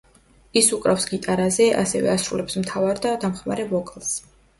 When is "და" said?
3.05-3.13